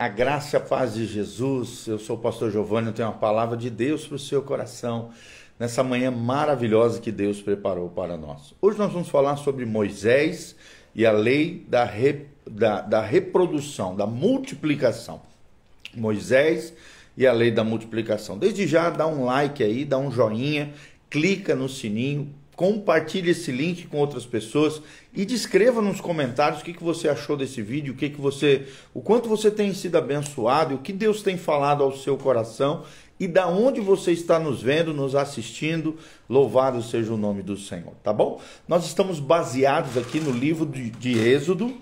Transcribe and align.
A 0.00 0.06
graça 0.06 0.54
e 0.54 0.56
a 0.56 0.60
paz 0.60 0.94
de 0.94 1.04
Jesus, 1.04 1.88
eu 1.88 1.98
sou 1.98 2.14
o 2.14 2.20
pastor 2.20 2.52
Giovanni, 2.52 2.86
eu 2.86 2.92
tenho 2.92 3.08
uma 3.08 3.18
palavra 3.18 3.56
de 3.56 3.68
Deus 3.68 4.06
para 4.06 4.14
o 4.14 4.18
seu 4.18 4.40
coração, 4.40 5.10
nessa 5.58 5.82
manhã 5.82 6.08
maravilhosa 6.08 7.00
que 7.00 7.10
Deus 7.10 7.42
preparou 7.42 7.88
para 7.88 8.16
nós. 8.16 8.54
Hoje 8.62 8.78
nós 8.78 8.92
vamos 8.92 9.08
falar 9.08 9.34
sobre 9.38 9.66
Moisés 9.66 10.54
e 10.94 11.04
a 11.04 11.10
lei 11.10 11.66
da, 11.68 11.82
re, 11.82 12.26
da, 12.48 12.80
da 12.80 13.00
reprodução, 13.00 13.96
da 13.96 14.06
multiplicação. 14.06 15.20
Moisés 15.92 16.72
e 17.16 17.26
a 17.26 17.32
lei 17.32 17.50
da 17.50 17.64
multiplicação. 17.64 18.38
Desde 18.38 18.68
já, 18.68 18.90
dá 18.90 19.04
um 19.04 19.24
like 19.24 19.64
aí, 19.64 19.84
dá 19.84 19.98
um 19.98 20.12
joinha, 20.12 20.74
clica 21.10 21.56
no 21.56 21.68
sininho, 21.68 22.32
compartilhe 22.58 23.30
esse 23.30 23.52
link 23.52 23.86
com 23.86 23.98
outras 23.98 24.26
pessoas 24.26 24.82
e 25.14 25.24
descreva 25.24 25.80
nos 25.80 26.00
comentários 26.00 26.60
o 26.60 26.64
que, 26.64 26.74
que 26.74 26.82
você 26.82 27.08
achou 27.08 27.36
desse 27.36 27.62
vídeo, 27.62 27.94
o 27.94 27.96
que, 27.96 28.10
que 28.10 28.20
você, 28.20 28.66
o 28.92 29.00
quanto 29.00 29.28
você 29.28 29.48
tem 29.48 29.72
sido 29.72 29.96
abençoado, 29.96 30.74
o 30.74 30.78
que 30.78 30.92
Deus 30.92 31.22
tem 31.22 31.38
falado 31.38 31.84
ao 31.84 31.96
seu 31.96 32.18
coração 32.18 32.82
e 33.20 33.28
da 33.28 33.46
onde 33.46 33.80
você 33.80 34.10
está 34.10 34.40
nos 34.40 34.60
vendo, 34.60 34.92
nos 34.92 35.14
assistindo. 35.14 35.94
Louvado 36.28 36.82
seja 36.82 37.14
o 37.14 37.16
nome 37.16 37.44
do 37.44 37.56
Senhor, 37.56 37.92
tá 38.02 38.12
bom? 38.12 38.40
Nós 38.66 38.84
estamos 38.84 39.20
baseados 39.20 39.96
aqui 39.96 40.18
no 40.18 40.32
livro 40.32 40.66
de, 40.66 40.90
de 40.90 41.16
Êxodo, 41.16 41.72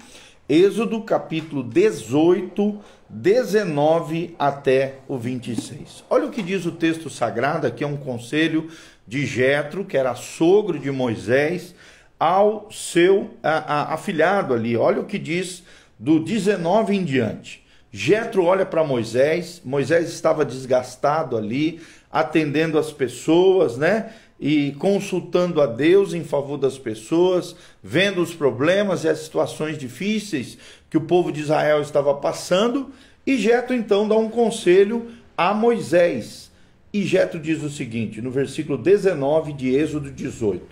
Êxodo 0.46 1.01
capítulo 1.01 1.62
18, 1.62 2.79
19 3.09 4.37
até 4.38 4.98
o 5.09 5.16
26. 5.16 6.04
Olha 6.10 6.27
o 6.27 6.30
que 6.30 6.43
diz 6.43 6.66
o 6.66 6.73
texto 6.73 7.09
sagrado, 7.09 7.66
aqui 7.66 7.82
é 7.82 7.87
um 7.87 7.96
conselho 7.96 8.68
de 9.06 9.24
Jetro, 9.24 9.84
que 9.84 9.96
era 9.96 10.15
sogro 10.15 10.78
de 10.78 10.91
Moisés, 10.91 11.74
ao 12.19 12.70
seu 12.70 13.30
a, 13.42 13.51
a, 13.51 13.95
afilhado 13.95 14.55
ali. 14.55 14.77
Olha 14.77 15.01
o 15.01 15.06
que 15.06 15.19
diz 15.19 15.62
do 15.98 16.19
19 16.19 16.95
em 16.95 17.05
diante. 17.05 17.65
Jetro 17.92 18.45
olha 18.45 18.66
para 18.66 18.84
Moisés, 18.84 19.62
Moisés 19.65 20.12
estava 20.12 20.45
desgastado 20.45 21.37
ali, 21.37 21.80
atendendo 22.10 22.79
as 22.79 22.93
pessoas, 22.93 23.77
né? 23.79 24.12
E 24.38 24.73
consultando 24.73 25.62
a 25.62 25.66
Deus 25.66 26.12
em 26.12 26.23
favor 26.23 26.59
das 26.59 26.77
pessoas, 26.77 27.57
vendo 27.82 28.21
os 28.21 28.34
problemas 28.34 29.04
e 29.04 29.09
as 29.09 29.21
situações 29.21 29.79
difíceis 29.79 30.59
que 30.90 30.99
o 30.99 31.02
povo 31.02 31.32
de 31.32 31.40
Israel 31.40 31.80
estava 31.80 32.12
passando, 32.15 32.90
e 33.27 33.38
Jetro 33.38 33.74
então 33.74 34.07
dá 34.07 34.16
um 34.16 34.29
conselho 34.29 35.10
a 35.37 35.54
Moisés. 35.54 36.46
E 36.92 37.02
Jetro 37.02 37.38
diz 37.38 37.62
o 37.62 37.70
seguinte, 37.70 38.23
no 38.23 38.30
versículo 38.30 38.79
19 38.79 39.52
de 39.52 39.74
Êxodo 39.74 40.10
18: 40.10 40.65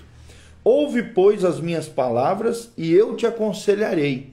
Ouve, 0.62 1.02
pois, 1.02 1.44
as 1.44 1.60
minhas 1.60 1.88
palavras, 1.88 2.70
e 2.76 2.92
eu 2.92 3.16
te 3.16 3.26
aconselharei. 3.26 4.32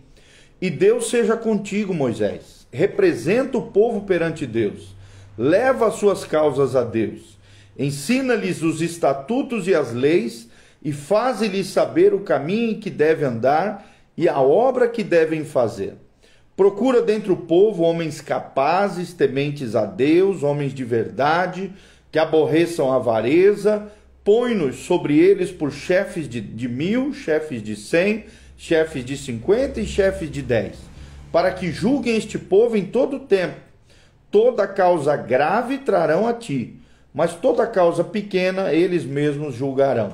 E 0.61 0.69
Deus 0.69 1.09
seja 1.09 1.35
contigo, 1.35 1.93
Moisés. 1.93 2.65
Representa 2.71 3.57
o 3.57 3.71
povo 3.71 4.01
perante 4.01 4.45
Deus. 4.45 4.95
Leva 5.37 5.87
as 5.87 5.95
suas 5.95 6.23
causas 6.23 6.75
a 6.75 6.83
Deus. 6.83 7.37
Ensina-lhes 7.77 8.61
os 8.61 8.81
estatutos 8.81 9.67
e 9.67 9.73
as 9.73 9.91
leis, 9.91 10.47
e 10.83 10.93
faze-lhes 10.93 11.67
saber 11.67 12.13
o 12.13 12.21
caminho 12.21 12.71
em 12.71 12.79
que 12.79 12.89
devem 12.89 13.27
andar 13.27 13.91
e 14.15 14.29
a 14.29 14.39
obra 14.39 14.87
que 14.87 15.03
devem 15.03 15.43
fazer. 15.43 15.95
Procura 16.61 17.01
dentre 17.01 17.31
o 17.31 17.37
povo 17.37 17.81
homens 17.81 18.21
capazes, 18.21 19.13
tementes 19.13 19.75
a 19.75 19.83
Deus, 19.83 20.43
homens 20.43 20.75
de 20.75 20.83
verdade, 20.83 21.73
que 22.11 22.19
aborreçam 22.19 22.93
a 22.93 22.97
avareza, 22.97 23.91
põe-nos 24.23 24.75
sobre 24.75 25.17
eles 25.17 25.51
por 25.51 25.71
chefes 25.71 26.29
de, 26.29 26.39
de 26.39 26.69
mil, 26.69 27.15
chefes 27.15 27.63
de 27.63 27.75
cem, 27.75 28.25
chefes 28.55 29.03
de 29.03 29.17
cinquenta 29.17 29.81
e 29.81 29.87
chefes 29.87 30.29
de 30.29 30.43
dez, 30.43 30.77
para 31.31 31.51
que 31.51 31.71
julguem 31.71 32.15
este 32.15 32.37
povo 32.37 32.77
em 32.77 32.85
todo 32.85 33.15
o 33.15 33.21
tempo. 33.21 33.57
Toda 34.29 34.67
causa 34.67 35.15
grave 35.17 35.79
trarão 35.79 36.27
a 36.27 36.33
ti, 36.33 36.79
mas 37.11 37.33
toda 37.33 37.65
causa 37.65 38.03
pequena 38.03 38.71
eles 38.71 39.03
mesmos 39.03 39.55
julgarão. 39.55 40.13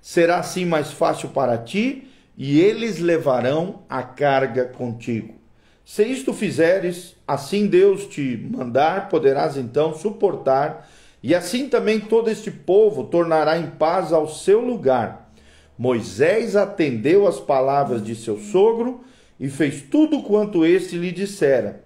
Será 0.00 0.38
assim 0.38 0.64
mais 0.64 0.90
fácil 0.90 1.28
para 1.28 1.58
ti, 1.58 2.08
e 2.34 2.58
eles 2.62 2.98
levarão 2.98 3.82
a 3.90 4.02
carga 4.02 4.64
contigo. 4.64 5.41
Se 5.84 6.04
isto 6.04 6.32
fizeres, 6.32 7.16
assim 7.26 7.66
Deus 7.66 8.06
te 8.06 8.36
mandar, 8.50 9.08
poderás 9.08 9.56
então 9.56 9.94
suportar, 9.94 10.88
e 11.22 11.34
assim 11.34 11.68
também 11.68 11.98
todo 12.00 12.30
este 12.30 12.50
povo 12.50 13.04
tornará 13.04 13.58
em 13.58 13.66
paz 13.66 14.12
ao 14.12 14.28
seu 14.28 14.60
lugar. 14.60 15.32
Moisés 15.76 16.54
atendeu 16.54 17.26
às 17.26 17.40
palavras 17.40 18.04
de 18.04 18.14
seu 18.14 18.38
sogro 18.38 19.00
e 19.38 19.48
fez 19.48 19.82
tudo 19.82 20.22
quanto 20.22 20.64
este 20.64 20.96
lhe 20.96 21.10
dissera. 21.10 21.82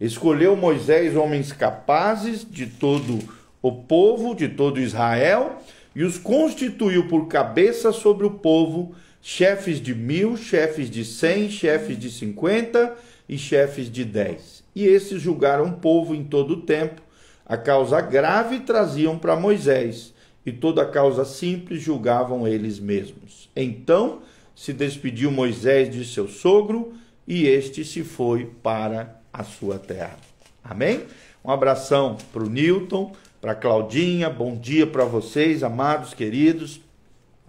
Escolheu 0.00 0.54
Moisés 0.54 1.16
homens 1.16 1.52
capazes 1.52 2.46
de 2.48 2.66
todo 2.66 3.18
o 3.62 3.72
povo, 3.72 4.34
de 4.34 4.48
todo 4.48 4.78
Israel, 4.78 5.56
e 5.94 6.04
os 6.04 6.18
constituiu 6.18 7.08
por 7.08 7.26
cabeça 7.26 7.92
sobre 7.92 8.26
o 8.26 8.30
povo, 8.30 8.94
chefes 9.20 9.80
de 9.80 9.94
mil, 9.94 10.36
chefes 10.36 10.90
de 10.90 11.04
cem, 11.04 11.50
chefes 11.50 11.98
de 11.98 12.10
cinquenta 12.10 12.94
e 13.28 13.36
chefes 13.36 13.90
de 13.90 14.04
dez. 14.04 14.64
E 14.74 14.84
esses 14.84 15.20
julgaram 15.20 15.66
o 15.66 15.76
povo 15.76 16.14
em 16.14 16.24
todo 16.24 16.52
o 16.52 16.62
tempo. 16.62 17.02
A 17.44 17.56
causa 17.56 18.00
grave 18.00 18.60
traziam 18.60 19.18
para 19.18 19.36
Moisés, 19.36 20.14
e 20.44 20.52
toda 20.52 20.82
a 20.82 20.86
causa 20.86 21.24
simples 21.24 21.82
julgavam 21.82 22.46
eles 22.46 22.78
mesmos. 22.78 23.50
Então 23.54 24.20
se 24.54 24.72
despediu 24.72 25.30
Moisés 25.30 25.90
de 25.90 26.04
seu 26.04 26.26
sogro, 26.26 26.92
e 27.26 27.46
este 27.46 27.84
se 27.84 28.02
foi 28.02 28.46
para 28.62 29.20
a 29.32 29.44
sua 29.44 29.78
terra. 29.78 30.16
Amém? 30.64 31.04
Um 31.44 31.50
abração 31.50 32.16
para 32.32 32.42
o 32.42 32.48
Newton, 32.48 33.12
para 33.40 33.54
Claudinha, 33.54 34.28
bom 34.28 34.56
dia 34.56 34.86
para 34.86 35.04
vocês, 35.04 35.62
amados, 35.62 36.12
queridos. 36.12 36.80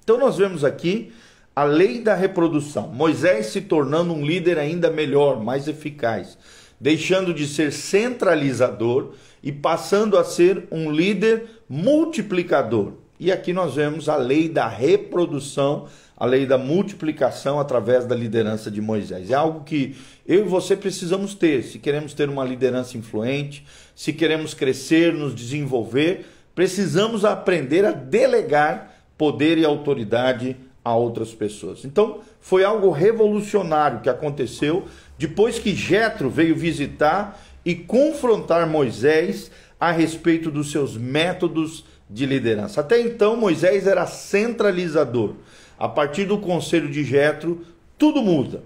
Então 0.04 0.18
nós 0.18 0.38
vemos 0.38 0.64
aqui 0.64 1.12
a 1.60 1.66
lei 1.66 2.00
da 2.00 2.16
reprodução. 2.16 2.88
Moisés 2.88 3.48
se 3.48 3.60
tornando 3.60 4.14
um 4.14 4.26
líder 4.26 4.58
ainda 4.58 4.90
melhor, 4.90 5.44
mais 5.44 5.68
eficaz, 5.68 6.38
deixando 6.80 7.34
de 7.34 7.46
ser 7.46 7.74
centralizador 7.74 9.12
e 9.44 9.52
passando 9.52 10.18
a 10.18 10.24
ser 10.24 10.70
um 10.72 10.90
líder 10.90 11.50
multiplicador. 11.68 12.94
E 13.20 13.30
aqui 13.30 13.52
nós 13.52 13.76
vemos 13.76 14.08
a 14.08 14.16
lei 14.16 14.48
da 14.48 14.70
reprodução, 14.70 15.88
a 16.16 16.26
lei 16.26 16.46
da 16.46 16.58
multiplicação 16.58 17.60
através 17.60 18.06
da 18.06 18.16
liderança 18.16 18.72
de 18.72 18.80
Moisés. 18.80 19.30
É 19.30 19.34
algo 19.34 19.66
que 19.66 19.98
eu 20.26 20.46
e 20.46 20.48
você 20.48 20.78
precisamos 20.78 21.36
ter, 21.36 21.64
se 21.64 21.78
queremos 21.78 22.14
ter 22.14 22.30
uma 22.30 22.46
liderança 22.46 22.98
influente, 22.98 23.66
se 23.94 24.14
queremos 24.14 24.54
crescer, 24.54 25.14
nos 25.14 25.36
desenvolver, 25.36 26.26
precisamos 26.56 27.26
aprender 27.26 27.84
a 27.84 27.92
delegar 27.92 28.96
poder 29.18 29.58
e 29.58 29.66
autoridade 29.66 30.56
a 30.84 30.96
outras 30.96 31.34
pessoas. 31.34 31.86
Então, 31.86 32.20
foi 32.40 32.64
algo 32.64 32.90
revolucionário 32.92 34.02
que 34.02 34.10
aconteceu 34.10 34.86
depois 35.18 35.60
que 35.60 35.76
Jetro 35.76 36.30
veio 36.30 36.56
visitar 36.56 37.40
e 37.66 37.76
confrontar 37.76 38.68
Moisés 38.68 39.52
a 39.80 39.92
respeito 39.92 40.50
dos 40.50 40.72
seus 40.72 40.98
métodos 40.98 41.86
de 42.10 42.26
liderança. 42.26 42.82
Até 42.82 43.00
então, 43.00 43.36
Moisés 43.36 43.86
era 43.86 44.06
centralizador. 44.08 45.36
A 45.78 45.88
partir 45.88 46.26
do 46.26 46.38
conselho 46.38 46.90
de 46.90 47.04
Jetro, 47.04 47.66
tudo 47.98 48.22
muda. 48.22 48.64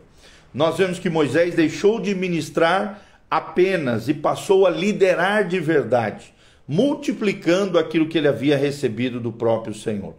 Nós 0.54 0.78
vemos 0.78 1.00
que 1.00 1.10
Moisés 1.10 1.56
deixou 1.56 2.00
de 2.00 2.14
ministrar 2.16 3.02
apenas 3.30 4.08
e 4.08 4.14
passou 4.14 4.68
a 4.68 4.70
liderar 4.70 5.48
de 5.48 5.60
verdade, 5.60 6.34
multiplicando 6.68 7.80
aquilo 7.80 8.08
que 8.08 8.18
ele 8.18 8.28
havia 8.28 8.56
recebido 8.56 9.20
do 9.20 9.32
próprio 9.32 9.74
Senhor. 9.74 10.14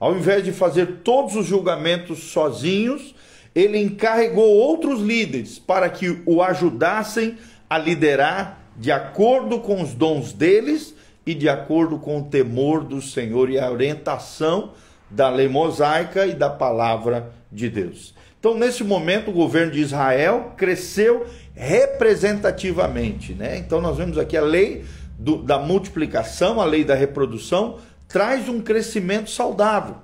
Ao 0.00 0.16
invés 0.16 0.42
de 0.42 0.50
fazer 0.50 1.00
todos 1.04 1.36
os 1.36 1.46
julgamentos 1.46 2.24
sozinhos, 2.30 3.14
ele 3.54 3.78
encarregou 3.78 4.48
outros 4.48 5.00
líderes 5.02 5.58
para 5.58 5.90
que 5.90 6.22
o 6.24 6.42
ajudassem 6.42 7.36
a 7.68 7.76
liderar 7.76 8.58
de 8.78 8.90
acordo 8.90 9.60
com 9.60 9.82
os 9.82 9.92
dons 9.92 10.32
deles 10.32 10.94
e 11.26 11.34
de 11.34 11.50
acordo 11.50 11.98
com 11.98 12.18
o 12.18 12.24
temor 12.24 12.82
do 12.82 13.02
Senhor 13.02 13.50
e 13.50 13.58
a 13.58 13.70
orientação 13.70 14.72
da 15.10 15.28
lei 15.28 15.48
mosaica 15.48 16.26
e 16.26 16.32
da 16.32 16.48
palavra 16.48 17.30
de 17.52 17.68
Deus. 17.68 18.14
Então, 18.38 18.56
nesse 18.56 18.82
momento, 18.82 19.30
o 19.30 19.34
governo 19.34 19.72
de 19.72 19.80
Israel 19.80 20.54
cresceu 20.56 21.26
representativamente. 21.54 23.34
Né? 23.34 23.58
Então, 23.58 23.82
nós 23.82 23.98
vemos 23.98 24.16
aqui 24.16 24.34
a 24.34 24.42
lei 24.42 24.82
do, 25.18 25.36
da 25.36 25.58
multiplicação, 25.58 26.58
a 26.58 26.64
lei 26.64 26.82
da 26.82 26.94
reprodução, 26.94 27.78
traz 28.10 28.48
um 28.48 28.60
crescimento 28.60 29.30
saudável. 29.30 29.96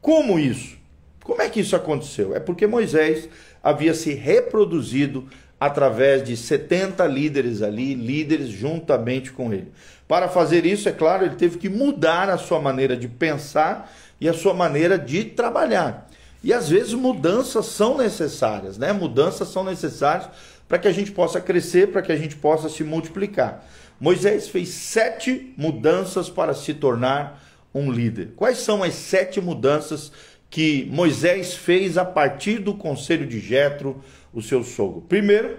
Como 0.00 0.38
isso? 0.38 0.76
Como 1.22 1.40
é 1.40 1.48
que 1.48 1.60
isso 1.60 1.74
aconteceu? 1.74 2.34
É 2.34 2.40
porque 2.40 2.66
Moisés 2.66 3.28
havia 3.62 3.94
se 3.94 4.12
reproduzido 4.12 5.26
através 5.58 6.22
de 6.22 6.36
70 6.36 7.06
líderes 7.06 7.62
ali, 7.62 7.94
líderes 7.94 8.48
juntamente 8.48 9.32
com 9.32 9.52
ele. 9.52 9.72
Para 10.06 10.28
fazer 10.28 10.66
isso, 10.66 10.88
é 10.88 10.92
claro, 10.92 11.24
ele 11.24 11.36
teve 11.36 11.56
que 11.56 11.70
mudar 11.70 12.28
a 12.28 12.36
sua 12.36 12.60
maneira 12.60 12.96
de 12.96 13.08
pensar 13.08 13.90
e 14.20 14.28
a 14.28 14.34
sua 14.34 14.52
maneira 14.52 14.98
de 14.98 15.24
trabalhar. 15.24 16.10
E 16.42 16.52
às 16.52 16.68
vezes 16.68 16.92
mudanças 16.92 17.66
são 17.66 17.96
necessárias, 17.96 18.76
né? 18.76 18.92
Mudanças 18.92 19.48
são 19.48 19.64
necessárias 19.64 20.28
para 20.68 20.78
que 20.78 20.88
a 20.88 20.92
gente 20.92 21.12
possa 21.12 21.40
crescer, 21.40 21.92
para 21.92 22.02
que 22.02 22.12
a 22.12 22.16
gente 22.16 22.36
possa 22.36 22.68
se 22.68 22.84
multiplicar. 22.84 23.64
Moisés 23.98 24.48
fez 24.48 24.68
sete 24.68 25.54
mudanças 25.56 26.28
para 26.28 26.52
se 26.52 26.74
tornar 26.74 27.42
um 27.74 27.90
líder. 27.90 28.32
Quais 28.36 28.58
são 28.58 28.82
as 28.82 28.94
sete 28.94 29.40
mudanças 29.40 30.12
que 30.48 30.88
Moisés 30.92 31.54
fez 31.54 31.98
a 31.98 32.04
partir 32.04 32.58
do 32.58 32.74
conselho 32.74 33.26
de 33.26 33.40
Jetro, 33.40 34.00
o 34.32 34.40
seu 34.40 34.62
sogro? 34.62 35.00
Primeiro, 35.02 35.58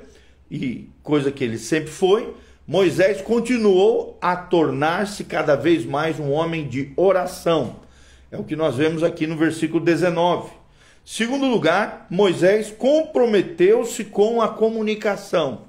e 0.49 0.89
coisa 1.03 1.31
que 1.31 1.43
ele 1.43 1.57
sempre 1.57 1.91
foi, 1.91 2.33
Moisés 2.65 3.21
continuou 3.21 4.17
a 4.21 4.35
tornar-se 4.35 5.23
cada 5.23 5.55
vez 5.55 5.85
mais 5.85 6.19
um 6.19 6.31
homem 6.31 6.67
de 6.67 6.93
oração. 6.95 7.81
É 8.31 8.37
o 8.37 8.43
que 8.43 8.55
nós 8.55 8.75
vemos 8.75 9.03
aqui 9.03 9.27
no 9.27 9.35
versículo 9.35 9.83
19. 9.83 10.51
Segundo 11.03 11.45
lugar, 11.45 12.07
Moisés 12.09 12.73
comprometeu-se 12.75 14.05
com 14.05 14.41
a 14.41 14.47
comunicação. 14.47 15.65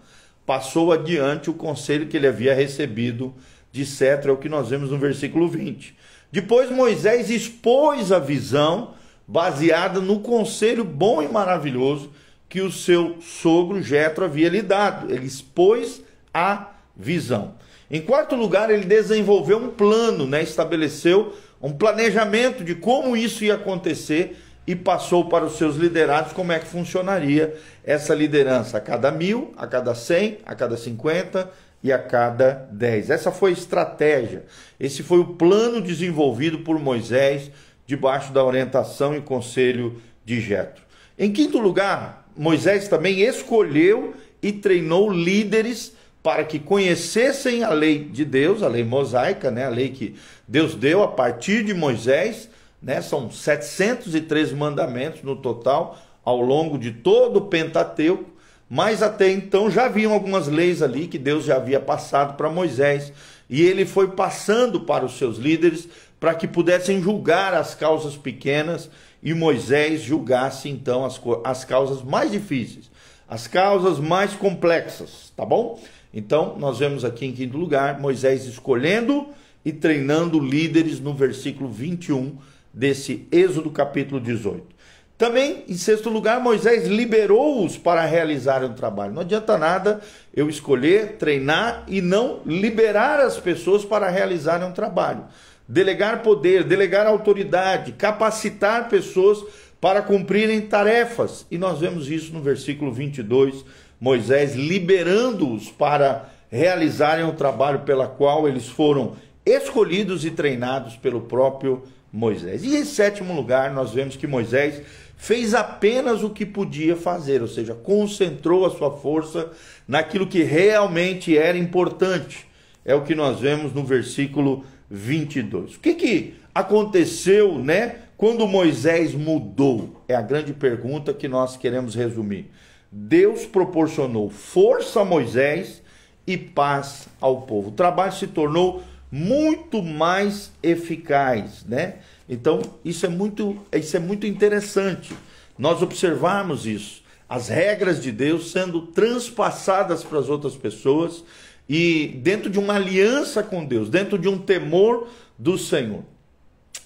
Passou 0.46 0.92
adiante 0.92 1.50
o 1.50 1.54
conselho 1.54 2.06
que 2.06 2.16
ele 2.16 2.26
havia 2.26 2.54
recebido 2.54 3.34
de 3.70 3.84
Cetro, 3.84 4.30
é 4.30 4.32
o 4.32 4.38
que 4.38 4.48
nós 4.48 4.70
vemos 4.70 4.90
no 4.90 4.96
versículo 4.96 5.48
20. 5.48 5.94
Depois 6.30 6.70
Moisés 6.70 7.30
expôs 7.30 8.12
a 8.12 8.18
visão 8.18 8.94
baseada 9.26 10.00
no 10.00 10.20
conselho 10.20 10.84
bom 10.84 11.22
e 11.22 11.28
maravilhoso 11.28 12.10
que 12.48 12.60
o 12.60 12.70
seu 12.70 13.18
sogro 13.20 13.82
Jetro 13.82 14.24
havia 14.24 14.48
lhe 14.48 14.62
dado. 14.62 15.12
Ele 15.12 15.26
expôs 15.26 16.02
a 16.32 16.70
visão. 16.96 17.54
Em 17.90 18.00
quarto 18.00 18.34
lugar, 18.34 18.70
ele 18.70 18.84
desenvolveu 18.84 19.58
um 19.58 19.70
plano, 19.70 20.26
né? 20.26 20.42
estabeleceu 20.42 21.34
um 21.60 21.72
planejamento 21.72 22.64
de 22.64 22.74
como 22.74 23.16
isso 23.16 23.44
ia 23.44 23.54
acontecer 23.54 24.36
e 24.66 24.74
passou 24.74 25.26
para 25.28 25.44
os 25.44 25.56
seus 25.56 25.76
liderados 25.76 26.32
como 26.32 26.52
é 26.52 26.58
que 26.58 26.66
funcionaria 26.66 27.54
essa 27.84 28.14
liderança 28.14 28.78
a 28.78 28.80
cada 28.80 29.12
mil, 29.12 29.52
a 29.56 29.66
cada 29.66 29.94
cem, 29.94 30.38
a 30.44 30.54
cada 30.54 30.76
cinquenta 30.76 31.50
e 31.82 31.92
a 31.92 31.98
cada 31.98 32.68
dez. 32.70 33.10
Essa 33.10 33.30
foi 33.30 33.50
a 33.50 33.52
estratégia. 33.54 34.44
Esse 34.78 35.02
foi 35.02 35.18
o 35.18 35.34
plano 35.34 35.80
desenvolvido 35.80 36.60
por 36.60 36.78
Moisés 36.78 37.50
debaixo 37.86 38.32
da 38.32 38.44
orientação 38.44 39.14
e 39.14 39.20
conselho 39.20 40.00
de 40.24 40.40
Jetro. 40.40 40.82
Em 41.18 41.32
quinto 41.32 41.58
lugar, 41.58 42.28
Moisés 42.36 42.88
também 42.88 43.20
escolheu 43.20 44.14
e 44.42 44.52
treinou 44.52 45.10
líderes 45.10 45.94
para 46.22 46.44
que 46.44 46.58
conhecessem 46.58 47.62
a 47.62 47.70
lei 47.70 48.00
de 48.00 48.24
Deus, 48.24 48.62
a 48.62 48.68
lei 48.68 48.82
mosaica, 48.82 49.50
né, 49.50 49.64
a 49.64 49.70
lei 49.70 49.90
que 49.90 50.16
Deus 50.46 50.74
deu 50.74 51.02
a 51.02 51.08
partir 51.08 51.64
de 51.64 51.72
Moisés, 51.72 52.50
né, 52.82 53.00
são 53.00 53.30
703 53.30 54.52
mandamentos 54.52 55.22
no 55.22 55.36
total 55.36 55.96
ao 56.24 56.40
longo 56.40 56.76
de 56.76 56.90
todo 56.90 57.36
o 57.36 57.46
Pentateuco, 57.46 58.35
mas 58.68 59.02
até 59.02 59.30
então 59.30 59.70
já 59.70 59.86
haviam 59.86 60.12
algumas 60.12 60.48
leis 60.48 60.82
ali 60.82 61.06
que 61.06 61.18
Deus 61.18 61.44
já 61.44 61.56
havia 61.56 61.80
passado 61.80 62.36
para 62.36 62.50
Moisés, 62.50 63.12
e 63.48 63.62
ele 63.62 63.86
foi 63.86 64.08
passando 64.08 64.80
para 64.80 65.04
os 65.04 65.16
seus 65.16 65.38
líderes 65.38 65.88
para 66.18 66.34
que 66.34 66.48
pudessem 66.48 67.00
julgar 67.00 67.54
as 67.54 67.74
causas 67.74 68.16
pequenas 68.16 68.90
e 69.22 69.32
Moisés 69.34 70.02
julgasse 70.02 70.68
então 70.68 71.04
as, 71.04 71.20
as 71.44 71.64
causas 71.64 72.02
mais 72.02 72.32
difíceis, 72.32 72.90
as 73.28 73.46
causas 73.46 73.98
mais 73.98 74.32
complexas, 74.34 75.32
tá 75.36 75.44
bom? 75.44 75.80
Então, 76.12 76.56
nós 76.58 76.78
vemos 76.78 77.04
aqui 77.04 77.26
em 77.26 77.32
quinto 77.32 77.56
lugar 77.56 78.00
Moisés 78.00 78.46
escolhendo 78.46 79.28
e 79.64 79.72
treinando 79.72 80.40
líderes 80.40 81.00
no 81.00 81.12
versículo 81.12 81.68
21 81.68 82.36
desse 82.72 83.26
Êxodo 83.30 83.70
capítulo 83.70 84.20
18. 84.20 84.75
Também, 85.18 85.64
em 85.66 85.74
sexto 85.74 86.10
lugar, 86.10 86.40
Moisés 86.40 86.86
liberou-os 86.86 87.78
para 87.78 88.04
realizarem 88.04 88.68
o 88.68 88.74
trabalho. 88.74 89.14
Não 89.14 89.22
adianta 89.22 89.56
nada 89.56 90.00
eu 90.34 90.48
escolher, 90.48 91.16
treinar 91.16 91.84
e 91.88 92.02
não 92.02 92.40
liberar 92.44 93.20
as 93.20 93.38
pessoas 93.38 93.82
para 93.84 94.10
realizarem 94.10 94.68
um 94.68 94.72
trabalho. 94.72 95.24
Delegar 95.66 96.22
poder, 96.22 96.64
delegar 96.64 97.06
autoridade, 97.06 97.92
capacitar 97.92 98.90
pessoas 98.90 99.42
para 99.80 100.02
cumprirem 100.02 100.60
tarefas. 100.60 101.46
E 101.50 101.56
nós 101.56 101.80
vemos 101.80 102.10
isso 102.10 102.32
no 102.34 102.42
versículo 102.42 102.92
22 102.92 103.64
Moisés, 103.98 104.54
liberando-os 104.54 105.70
para 105.70 106.28
realizarem 106.50 107.24
o 107.24 107.32
trabalho 107.32 107.80
pela 107.80 108.06
qual 108.06 108.46
eles 108.46 108.68
foram 108.68 109.16
escolhidos 109.44 110.24
e 110.24 110.30
treinados 110.30 110.96
pelo 110.96 111.22
próprio 111.22 111.82
Moisés. 112.12 112.62
E 112.64 112.76
em 112.76 112.84
sétimo 112.84 113.34
lugar, 113.34 113.72
nós 113.72 113.92
vemos 113.92 114.16
que 114.16 114.26
Moisés 114.26 114.82
fez 115.16 115.54
apenas 115.54 116.22
o 116.22 116.30
que 116.30 116.44
podia 116.44 116.94
fazer, 116.94 117.42
ou 117.42 117.48
seja, 117.48 117.74
concentrou 117.74 118.66
a 118.66 118.70
sua 118.70 118.90
força 118.90 119.50
naquilo 119.88 120.26
que 120.26 120.42
realmente 120.42 121.36
era 121.36 121.56
importante. 121.56 122.46
É 122.84 122.94
o 122.94 123.02
que 123.02 123.14
nós 123.14 123.40
vemos 123.40 123.72
no 123.72 123.82
versículo 123.82 124.64
22. 124.90 125.76
O 125.76 125.80
que, 125.80 125.94
que 125.94 126.34
aconteceu, 126.54 127.58
né, 127.58 127.96
quando 128.16 128.46
Moisés 128.46 129.14
mudou? 129.14 130.02
É 130.06 130.14
a 130.14 130.22
grande 130.22 130.52
pergunta 130.52 131.12
que 131.12 131.26
nós 131.26 131.56
queremos 131.56 131.94
resumir. 131.94 132.50
Deus 132.92 133.44
proporcionou 133.44 134.30
força 134.30 135.00
a 135.00 135.04
Moisés 135.04 135.82
e 136.26 136.36
paz 136.36 137.08
ao 137.20 137.42
povo. 137.42 137.68
O 137.70 137.72
trabalho 137.72 138.12
se 138.12 138.26
tornou 138.26 138.82
muito 139.10 139.82
mais 139.82 140.52
eficaz, 140.62 141.64
né? 141.64 141.96
Então, 142.28 142.60
isso 142.84 143.06
é 143.06 143.08
muito, 143.08 143.58
isso 143.72 143.96
é 143.96 144.00
muito 144.00 144.26
interessante. 144.26 145.14
Nós 145.58 145.82
observarmos 145.82 146.66
isso, 146.66 147.02
as 147.28 147.48
regras 147.48 148.02
de 148.02 148.12
Deus 148.12 148.50
sendo 148.50 148.82
transpassadas 148.82 150.04
para 150.04 150.18
as 150.18 150.28
outras 150.28 150.54
pessoas 150.54 151.24
e 151.68 152.18
dentro 152.22 152.50
de 152.50 152.58
uma 152.58 152.74
aliança 152.74 153.42
com 153.42 153.64
Deus, 153.64 153.88
dentro 153.88 154.18
de 154.18 154.28
um 154.28 154.38
temor 154.38 155.08
do 155.38 155.56
Senhor. 155.56 156.02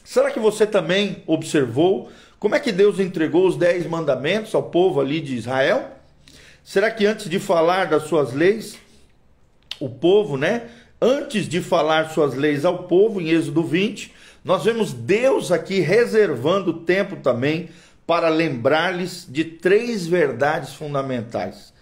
Será 0.04 0.30
que 0.30 0.40
você 0.40 0.66
também 0.66 1.22
observou 1.26 2.10
como 2.38 2.54
é 2.54 2.58
que 2.58 2.72
Deus 2.72 2.98
entregou 2.98 3.46
os 3.46 3.56
dez 3.56 3.86
mandamentos 3.86 4.54
ao 4.54 4.62
povo 4.62 4.98
ali 4.98 5.20
de 5.20 5.36
Israel? 5.36 5.90
Será 6.64 6.90
que 6.90 7.04
antes 7.04 7.28
de 7.28 7.38
falar 7.38 7.84
das 7.84 8.04
suas 8.04 8.32
leis, 8.32 8.78
o 9.78 9.90
povo, 9.90 10.38
né? 10.38 10.68
Antes 11.00 11.46
de 11.46 11.60
falar 11.60 12.10
suas 12.10 12.34
leis 12.34 12.64
ao 12.64 12.84
povo, 12.84 13.20
em 13.20 13.28
Êxodo 13.28 13.62
20, 13.62 14.12
nós 14.44 14.64
vemos 14.64 14.92
Deus 14.92 15.52
aqui 15.52 15.80
reservando 15.80 16.72
tempo 16.72 17.16
também 17.16 17.68
para 18.06 18.28
lembrar-lhes 18.28 19.26
de 19.28 19.44
três 19.44 20.06
verdades 20.06 20.74
fundamentais 20.74 21.72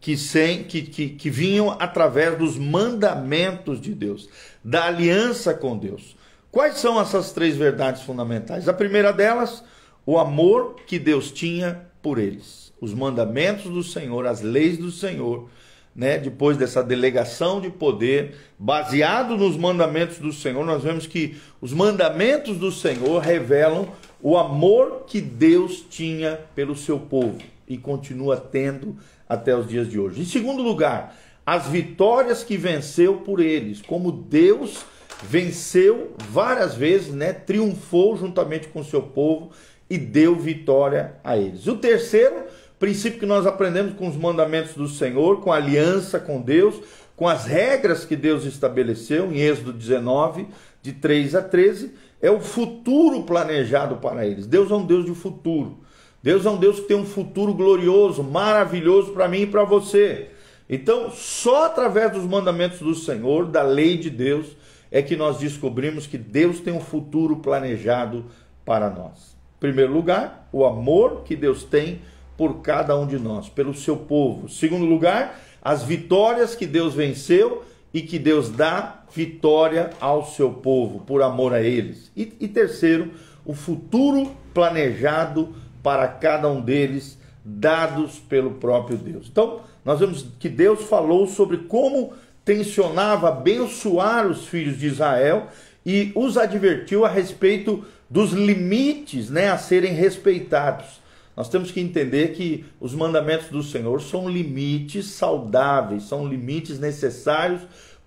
que, 0.00 0.16
sem, 0.16 0.64
que, 0.64 0.82
que, 0.82 1.08
que 1.10 1.30
vinham 1.30 1.76
através 1.80 2.38
dos 2.38 2.56
mandamentos 2.56 3.80
de 3.80 3.94
Deus, 3.94 4.28
da 4.64 4.84
aliança 4.86 5.52
com 5.52 5.76
Deus. 5.76 6.16
Quais 6.50 6.78
são 6.78 7.00
essas 7.00 7.32
três 7.32 7.56
verdades 7.56 8.02
fundamentais? 8.02 8.68
A 8.68 8.72
primeira 8.72 9.12
delas, 9.12 9.62
o 10.06 10.18
amor 10.18 10.76
que 10.86 10.98
Deus 10.98 11.30
tinha 11.30 11.86
por 12.00 12.18
eles. 12.18 12.72
Os 12.80 12.94
mandamentos 12.94 13.70
do 13.70 13.82
Senhor, 13.82 14.26
as 14.26 14.40
leis 14.40 14.78
do 14.78 14.90
Senhor, 14.90 15.48
né? 15.96 16.18
depois 16.18 16.58
dessa 16.58 16.82
delegação 16.82 17.60
de 17.60 17.70
poder, 17.70 18.34
baseado 18.58 19.36
nos 19.36 19.56
mandamentos 19.56 20.18
do 20.18 20.32
Senhor, 20.32 20.64
nós 20.64 20.82
vemos 20.82 21.06
que 21.06 21.36
os 21.60 21.72
mandamentos 21.72 22.58
do 22.58 22.70
Senhor 22.70 23.22
revelam 23.22 23.88
o 24.22 24.36
amor 24.36 25.04
que 25.06 25.20
Deus 25.20 25.84
tinha 25.88 26.38
pelo 26.54 26.76
seu 26.76 26.98
povo 26.98 27.38
e 27.66 27.78
continua 27.78 28.36
tendo 28.36 28.96
até 29.28 29.56
os 29.56 29.66
dias 29.66 29.88
de 29.90 29.98
hoje. 29.98 30.20
Em 30.20 30.24
segundo 30.26 30.62
lugar, 30.62 31.16
as 31.44 31.66
vitórias 31.66 32.44
que 32.44 32.56
venceu 32.56 33.18
por 33.18 33.40
eles, 33.40 33.80
como 33.80 34.12
Deus 34.12 34.84
venceu 35.22 36.14
várias 36.28 36.74
vezes, 36.74 37.14
né? 37.14 37.32
Triunfou 37.32 38.16
juntamente 38.16 38.68
com 38.68 38.80
o 38.80 38.84
seu 38.84 39.00
povo 39.00 39.50
e 39.88 39.96
deu 39.96 40.36
vitória 40.36 41.14
a 41.24 41.36
eles. 41.36 41.66
O 41.66 41.76
terceiro 41.76 42.44
princípio 42.78 43.18
que 43.18 43.26
nós 43.26 43.46
aprendemos 43.46 43.94
com 43.94 44.08
os 44.08 44.16
mandamentos 44.16 44.74
do 44.74 44.88
Senhor, 44.88 45.40
com 45.40 45.52
a 45.52 45.56
aliança 45.56 46.18
com 46.18 46.40
Deus, 46.40 46.76
com 47.16 47.26
as 47.26 47.46
regras 47.46 48.04
que 48.04 48.14
Deus 48.14 48.44
estabeleceu 48.44 49.32
em 49.32 49.40
Êxodo 49.40 49.72
19, 49.72 50.46
de 50.82 50.92
3 50.92 51.34
a 51.34 51.42
13, 51.42 51.94
é 52.20 52.30
o 52.30 52.40
futuro 52.40 53.22
planejado 53.22 53.96
para 53.96 54.26
eles. 54.26 54.46
Deus 54.46 54.70
é 54.70 54.74
um 54.74 54.84
Deus 54.84 55.04
de 55.04 55.14
futuro. 55.14 55.78
Deus 56.22 56.44
é 56.44 56.50
um 56.50 56.56
Deus 56.56 56.80
que 56.80 56.88
tem 56.88 56.96
um 56.96 57.04
futuro 57.04 57.54
glorioso, 57.54 58.22
maravilhoso 58.22 59.12
para 59.12 59.28
mim 59.28 59.42
e 59.42 59.46
para 59.46 59.64
você. 59.64 60.30
Então, 60.68 61.10
só 61.10 61.66
através 61.66 62.12
dos 62.12 62.24
mandamentos 62.24 62.80
do 62.80 62.94
Senhor, 62.94 63.46
da 63.46 63.62
lei 63.62 63.96
de 63.96 64.10
Deus, 64.10 64.56
é 64.90 65.00
que 65.00 65.16
nós 65.16 65.38
descobrimos 65.38 66.06
que 66.06 66.18
Deus 66.18 66.60
tem 66.60 66.72
um 66.72 66.80
futuro 66.80 67.36
planejado 67.36 68.24
para 68.64 68.90
nós. 68.90 69.36
Em 69.56 69.60
primeiro 69.60 69.92
lugar, 69.92 70.48
o 70.52 70.64
amor 70.64 71.22
que 71.24 71.36
Deus 71.36 71.64
tem 71.64 72.00
por 72.36 72.60
cada 72.60 72.96
um 72.96 73.06
de 73.06 73.18
nós, 73.18 73.48
pelo 73.48 73.74
seu 73.74 73.96
povo. 73.96 74.48
Segundo 74.48 74.84
lugar, 74.84 75.40
as 75.62 75.82
vitórias 75.82 76.54
que 76.54 76.66
Deus 76.66 76.94
venceu 76.94 77.64
e 77.92 78.02
que 78.02 78.18
Deus 78.18 78.50
dá 78.50 79.02
vitória 79.14 79.90
ao 79.98 80.26
seu 80.26 80.50
povo, 80.50 81.00
por 81.00 81.22
amor 81.22 81.54
a 81.54 81.62
eles. 81.62 82.10
E, 82.16 82.32
e 82.38 82.46
terceiro, 82.46 83.10
o 83.44 83.54
futuro 83.54 84.32
planejado 84.52 85.54
para 85.82 86.06
cada 86.08 86.48
um 86.48 86.60
deles, 86.60 87.18
dados 87.44 88.18
pelo 88.18 88.52
próprio 88.52 88.98
Deus. 88.98 89.28
Então, 89.30 89.60
nós 89.84 90.00
vemos 90.00 90.26
que 90.38 90.48
Deus 90.48 90.82
falou 90.82 91.26
sobre 91.26 91.58
como 91.58 92.12
tensionava 92.44 93.28
abençoar 93.28 94.26
os 94.26 94.46
filhos 94.46 94.78
de 94.78 94.86
Israel 94.86 95.46
e 95.84 96.12
os 96.14 96.36
advertiu 96.36 97.04
a 97.04 97.08
respeito 97.08 97.84
dos 98.10 98.32
limites 98.32 99.30
né, 99.30 99.48
a 99.48 99.58
serem 99.58 99.92
respeitados. 99.92 101.00
Nós 101.36 101.48
temos 101.50 101.70
que 101.70 101.80
entender 101.80 102.28
que 102.28 102.64
os 102.80 102.94
mandamentos 102.94 103.48
do 103.48 103.62
Senhor 103.62 104.00
são 104.00 104.28
limites 104.28 105.06
saudáveis, 105.06 106.04
são 106.04 106.26
limites 106.26 106.78
necessários 106.78 107.60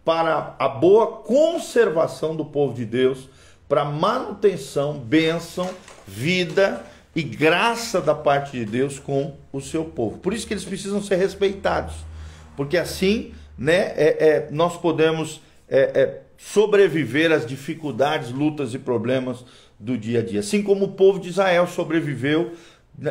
para 0.04 0.56
a 0.58 0.68
boa 0.68 1.08
conservação 1.08 2.36
do 2.36 2.44
povo 2.44 2.74
de 2.74 2.86
Deus, 2.86 3.30
para 3.68 3.86
manutenção, 3.86 4.98
bênção, 4.98 5.70
vida 6.08 6.84
e 7.16 7.22
graça 7.22 8.02
da 8.02 8.16
parte 8.16 8.58
de 8.58 8.66
Deus 8.66 8.98
com 8.98 9.36
o 9.54 9.62
seu 9.62 9.86
povo. 9.86 10.18
Por 10.18 10.34
isso 10.34 10.48
que 10.48 10.54
eles 10.54 10.66
precisam 10.66 11.02
ser 11.02 11.18
respeitados, 11.18 11.94
porque 12.58 12.78
assim 12.78 13.34
né, 13.56 13.94
é, 13.96 14.18
é, 14.20 14.48
nós 14.50 14.76
podemos 14.76 15.42
é, 15.68 16.02
é 16.02 16.22
sobreviver 16.36 17.32
às 17.32 17.46
dificuldades, 17.46 18.32
lutas 18.32 18.74
e 18.74 18.80
problemas 18.80 19.46
do 19.78 19.98
dia 19.98 20.20
a 20.20 20.24
dia. 20.24 20.40
Assim 20.40 20.64
como 20.64 20.86
o 20.86 20.92
povo 20.94 21.20
de 21.20 21.30
Israel 21.30 21.68
sobreviveu 21.68 22.54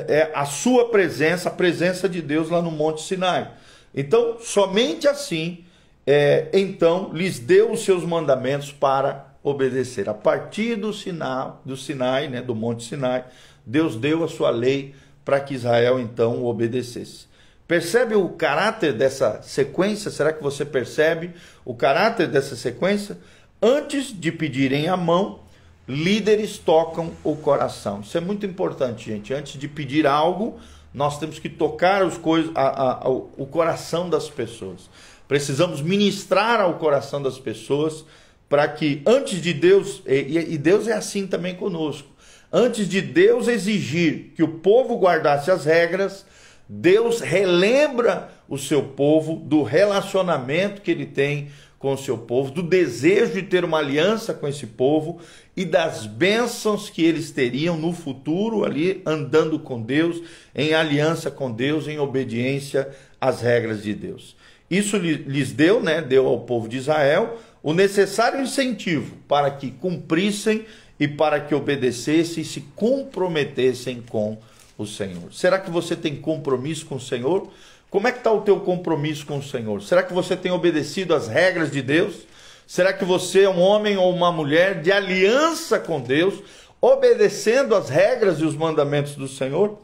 é, 0.07 0.30
a 0.35 0.45
sua 0.45 0.90
presença, 0.90 1.49
a 1.49 1.52
presença 1.52 2.09
de 2.09 2.21
Deus 2.21 2.50
lá 2.50 2.61
no 2.61 2.71
Monte 2.71 3.02
Sinai. 3.02 3.50
Então, 3.95 4.38
somente 4.40 5.09
assim, 5.09 5.64
é, 6.07 6.49
então, 6.52 7.11
lhes 7.12 7.38
deu 7.38 7.73
os 7.73 7.85
seus 7.85 8.04
mandamentos 8.04 8.73
para 8.73 9.26
obedecer. 9.42 10.09
A 10.09 10.14
partir 10.14 10.76
do 10.76 10.92
Sinai, 10.92 11.52
do 11.64 11.76
Sinai, 11.76 12.28
né, 12.28 12.42
do 12.42 12.54
Monte 12.54 12.85
Sinai, 12.85 13.25
Deus 13.64 13.97
deu 13.97 14.25
a 14.25 14.28
sua 14.28 14.50
lei 14.50 14.95
para 15.25 15.40
que 15.40 15.54
Israel 15.54 16.00
então 16.00 16.45
obedecesse. 16.45 17.26
Percebe 17.66 18.14
o 18.14 18.30
caráter 18.30 18.95
dessa 18.95 19.42
sequência? 19.42 20.11
Será 20.11 20.33
que 20.33 20.42
você 20.42 20.64
percebe 20.64 21.33
o 21.64 21.75
caráter 21.75 22.26
dessa 22.26 22.57
sequência? 22.57 23.18
Antes 23.61 24.07
de 24.07 24.33
pedirem 24.33 24.88
a 24.88 24.97
mão, 24.97 25.40
líderes 25.88 26.59
tocam 26.59 27.12
o 27.25 27.35
coração. 27.35 28.00
Isso 28.00 28.16
é 28.18 28.21
muito 28.21 28.45
importante, 28.45 29.07
gente. 29.07 29.33
Antes 29.33 29.59
de 29.59 29.66
pedir 29.66 30.07
algo, 30.07 30.59
nós 30.92 31.18
temos 31.18 31.38
que 31.38 31.49
tocar 31.49 32.04
os 32.04 32.18
coisas, 32.18 32.50
a, 32.54 33.07
a, 33.07 33.09
o 33.09 33.47
coração 33.47 34.11
das 34.11 34.28
pessoas. 34.28 34.90
Precisamos 35.26 35.80
ministrar 35.80 36.61
ao 36.61 36.75
coração 36.75 37.23
das 37.23 37.38
pessoas 37.38 38.04
para 38.49 38.66
que 38.68 39.02
antes 39.07 39.40
de 39.40 39.52
Deus, 39.52 40.02
e, 40.07 40.54
e 40.54 40.59
Deus 40.59 40.88
é 40.88 40.92
assim 40.92 41.26
também 41.26 41.54
conosco, 41.54 42.09
antes 42.52 42.88
de 42.88 43.00
Deus 43.00 43.47
exigir 43.47 44.33
que 44.35 44.42
o 44.42 44.49
povo 44.49 44.99
guardasse 44.99 45.50
as 45.50 45.64
regras, 45.64 46.25
Deus 46.68 47.21
relembra 47.21 48.30
o 48.49 48.59
seu 48.59 48.83
povo 48.83 49.37
do 49.37 49.62
relacionamento 49.62 50.80
que 50.80 50.90
ele 50.90 51.07
tem 51.07 51.50
com 51.79 51.93
o 51.93 51.99
seu 51.99 52.19
povo, 52.19 52.51
do 52.51 52.63
desejo 52.63 53.35
de 53.35 53.43
ter 53.43 53.65
uma 53.65 53.79
aliança 53.79 54.35
com 54.35 54.49
esse 54.49 54.67
povo 54.67 55.21
e 55.57 55.65
das 55.65 56.07
bênçãos 56.07 56.91
que 56.91 57.03
eles 57.03 57.31
teriam 57.31 57.77
no 57.77 57.93
futuro 57.93 58.65
ali 58.65 59.01
andando 59.07 59.59
com 59.61 59.81
Deus, 59.81 60.21
em 60.55 60.75
aliança 60.75 61.31
com 61.31 61.53
Deus, 61.53 61.87
em 61.87 61.99
obediência 61.99 62.89
às 63.21 63.41
regras 63.41 63.83
de 63.83 63.95
Deus. 63.95 64.37
Isso 64.71 64.97
lhes 64.97 65.53
deu, 65.53 65.81
né, 65.81 66.03
deu 66.03 66.27
ao 66.27 66.41
povo 66.41 66.69
de 66.69 66.77
Israel 66.77 67.39
o 67.63 67.73
necessário 67.73 68.41
incentivo 68.41 69.17
para 69.27 69.51
que 69.51 69.71
cumprissem 69.71 70.65
e 70.99 71.07
para 71.07 71.41
que 71.41 71.55
obedecessem 71.55 72.43
e 72.43 72.47
se 72.47 72.61
comprometessem 72.75 74.03
com 74.09 74.39
o 74.77 74.87
Senhor. 74.87 75.33
Será 75.33 75.59
que 75.59 75.71
você 75.71 75.97
tem 75.97 76.17
compromisso 76.17 76.87
com 76.87 76.97
o 76.97 77.01
Senhor? 77.01 77.51
Como 77.90 78.07
é 78.07 78.12
que 78.12 78.18
está 78.18 78.30
o 78.30 78.42
teu 78.42 78.61
compromisso 78.61 79.25
com 79.25 79.38
o 79.38 79.42
Senhor? 79.42 79.80
Será 79.83 80.02
que 80.02 80.12
você 80.12 80.37
tem 80.37 80.52
obedecido 80.52 81.14
às 81.14 81.26
regras 81.26 81.71
de 81.71 81.80
Deus? 81.80 82.26
Será 82.66 82.92
que 82.92 83.04
você 83.04 83.45
é 83.45 83.49
um 83.49 83.61
homem 83.61 83.97
ou 83.97 84.14
uma 84.14 84.30
mulher 84.30 84.83
de 84.83 84.92
aliança 84.92 85.78
com 85.78 85.99
Deus, 85.99 86.35
obedecendo 86.83 87.75
às 87.75 87.88
regras 87.88 88.40
e 88.40 88.45
os 88.45 88.54
mandamentos 88.54 89.14
do 89.14 89.26
Senhor? 89.26 89.78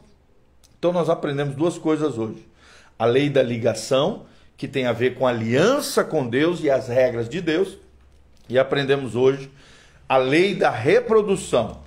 Então 0.77 0.93
nós 0.93 1.09
aprendemos 1.09 1.55
duas 1.55 1.79
coisas 1.79 2.19
hoje: 2.19 2.47
a 2.99 3.05
lei 3.05 3.27
da 3.27 3.41
ligação, 3.41 4.27
que 4.55 4.67
tem 4.67 4.85
a 4.85 4.93
ver 4.93 5.15
com 5.15 5.25
aliança 5.25 6.03
com 6.03 6.27
Deus 6.27 6.61
e 6.61 6.69
as 6.69 6.87
regras 6.87 7.27
de 7.27 7.41
Deus, 7.41 7.75
e 8.47 8.59
aprendemos 8.59 9.15
hoje 9.15 9.49
a 10.07 10.17
lei 10.17 10.53
da 10.53 10.69
reprodução, 10.69 11.81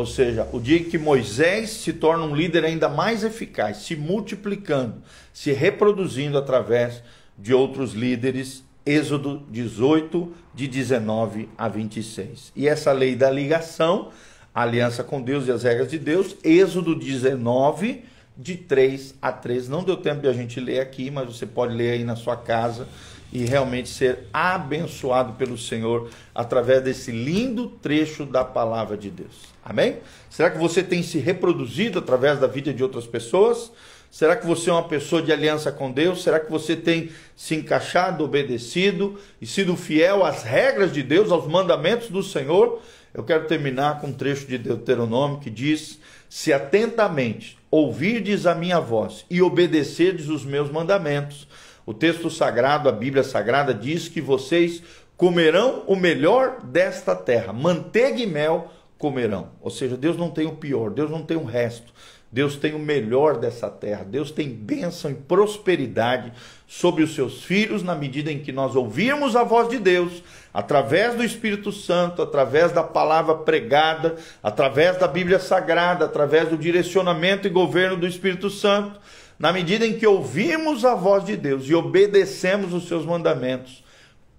ou 0.00 0.06
seja, 0.06 0.48
o 0.50 0.58
dia 0.58 0.78
em 0.78 0.84
que 0.84 0.96
Moisés 0.96 1.68
se 1.68 1.92
torna 1.92 2.24
um 2.24 2.34
líder 2.34 2.64
ainda 2.64 2.88
mais 2.88 3.22
eficaz, 3.22 3.82
se 3.82 3.94
multiplicando, 3.94 5.02
se 5.30 5.52
reproduzindo 5.52 6.38
através 6.38 7.02
de 7.38 7.52
outros 7.52 7.92
líderes. 7.92 8.64
Êxodo 8.86 9.42
18, 9.50 10.32
de 10.54 10.66
19 10.66 11.50
a 11.56 11.68
26. 11.68 12.50
E 12.56 12.66
essa 12.66 12.92
lei 12.92 13.14
da 13.14 13.30
ligação, 13.30 14.08
aliança 14.54 15.04
com 15.04 15.20
Deus 15.20 15.46
e 15.46 15.52
as 15.52 15.64
regras 15.64 15.90
de 15.90 15.98
Deus, 15.98 16.34
Êxodo 16.42 16.94
19, 16.94 18.02
de 18.40 18.56
3 18.56 19.14
a 19.20 19.30
3. 19.30 19.68
Não 19.68 19.84
deu 19.84 19.96
tempo 19.96 20.22
de 20.22 20.28
a 20.28 20.32
gente 20.32 20.58
ler 20.58 20.80
aqui, 20.80 21.10
mas 21.10 21.26
você 21.26 21.44
pode 21.44 21.74
ler 21.74 21.92
aí 21.92 22.04
na 22.04 22.16
sua 22.16 22.36
casa 22.36 22.88
e 23.32 23.44
realmente 23.44 23.88
ser 23.88 24.26
abençoado 24.32 25.34
pelo 25.34 25.56
Senhor 25.56 26.10
através 26.34 26.82
desse 26.82 27.12
lindo 27.12 27.68
trecho 27.68 28.24
da 28.24 28.44
palavra 28.44 28.96
de 28.96 29.10
Deus. 29.10 29.50
Amém? 29.64 29.98
Será 30.28 30.50
que 30.50 30.58
você 30.58 30.82
tem 30.82 31.02
se 31.02 31.18
reproduzido 31.18 31.98
através 31.98 32.40
da 32.40 32.46
vida 32.46 32.72
de 32.72 32.82
outras 32.82 33.06
pessoas? 33.06 33.70
Será 34.10 34.34
que 34.34 34.46
você 34.46 34.70
é 34.70 34.72
uma 34.72 34.88
pessoa 34.88 35.22
de 35.22 35.30
aliança 35.30 35.70
com 35.70 35.92
Deus? 35.92 36.24
Será 36.24 36.40
que 36.40 36.50
você 36.50 36.74
tem 36.74 37.10
se 37.36 37.54
encaixado, 37.54 38.24
obedecido 38.24 39.20
e 39.40 39.46
sido 39.46 39.76
fiel 39.76 40.24
às 40.24 40.42
regras 40.42 40.92
de 40.92 41.02
Deus, 41.02 41.30
aos 41.30 41.46
mandamentos 41.46 42.08
do 42.08 42.22
Senhor? 42.22 42.80
Eu 43.14 43.22
quero 43.22 43.46
terminar 43.46 44.00
com 44.00 44.08
um 44.08 44.12
trecho 44.12 44.46
de 44.46 44.58
Deuteronômio 44.58 45.38
que 45.38 45.50
diz: 45.50 46.00
Se 46.30 46.52
atentamente 46.52 47.58
ouvirdes 47.68 48.46
a 48.46 48.54
minha 48.54 48.78
voz 48.78 49.26
e 49.28 49.42
obedecerdes 49.42 50.28
os 50.28 50.44
meus 50.44 50.70
mandamentos, 50.70 51.48
o 51.84 51.92
texto 51.92 52.30
sagrado, 52.30 52.88
a 52.88 52.92
Bíblia 52.92 53.24
sagrada, 53.24 53.74
diz 53.74 54.06
que 54.06 54.20
vocês 54.20 54.80
comerão 55.16 55.82
o 55.88 55.96
melhor 55.96 56.60
desta 56.62 57.16
terra, 57.16 57.52
manteiga 57.52 58.20
e 58.20 58.26
mel 58.26 58.70
comerão. 58.96 59.50
Ou 59.60 59.70
seja, 59.70 59.96
Deus 59.96 60.16
não 60.16 60.30
tem 60.30 60.46
o 60.46 60.54
pior, 60.54 60.90
Deus 60.90 61.10
não 61.10 61.24
tem 61.24 61.36
o 61.36 61.44
resto. 61.44 61.92
Deus 62.32 62.56
tem 62.56 62.74
o 62.74 62.78
melhor 62.78 63.38
dessa 63.38 63.68
terra. 63.68 64.04
Deus 64.04 64.30
tem 64.30 64.48
bênção 64.48 65.10
e 65.10 65.14
prosperidade 65.14 66.32
sobre 66.66 67.02
os 67.02 67.14
seus 67.14 67.42
filhos 67.42 67.82
na 67.82 67.94
medida 67.94 68.30
em 68.30 68.38
que 68.38 68.52
nós 68.52 68.76
ouvirmos 68.76 69.34
a 69.34 69.42
voz 69.42 69.68
de 69.68 69.78
Deus, 69.78 70.22
através 70.54 71.14
do 71.16 71.24
Espírito 71.24 71.72
Santo, 71.72 72.22
através 72.22 72.70
da 72.70 72.82
palavra 72.82 73.34
pregada, 73.34 74.16
através 74.42 74.96
da 74.96 75.08
Bíblia 75.08 75.40
Sagrada, 75.40 76.04
através 76.04 76.48
do 76.48 76.56
direcionamento 76.56 77.46
e 77.46 77.50
governo 77.50 77.96
do 77.96 78.06
Espírito 78.06 78.48
Santo 78.48 79.00
na 79.40 79.54
medida 79.54 79.86
em 79.86 79.94
que 79.94 80.06
ouvimos 80.06 80.84
a 80.84 80.94
voz 80.94 81.24
de 81.24 81.34
Deus 81.34 81.64
e 81.64 81.74
obedecemos 81.74 82.74
os 82.74 82.86
seus 82.86 83.06
mandamentos, 83.06 83.82